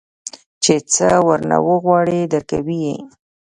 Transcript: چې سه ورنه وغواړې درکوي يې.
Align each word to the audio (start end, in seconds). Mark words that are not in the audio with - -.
چې 0.63 0.73
سه 0.95 1.09
ورنه 1.27 1.57
وغواړې 1.67 2.21
درکوي 2.33 2.79
يې. 2.87 2.97